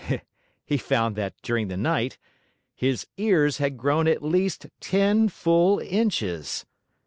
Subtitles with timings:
[0.65, 2.17] He found that, during the night,
[2.73, 6.65] his ears had grown at least ten full inches!